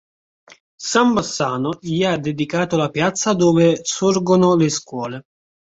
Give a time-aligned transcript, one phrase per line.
[0.81, 5.25] San Bassano gli ha dedicato la piazza dove sorgono le scuole.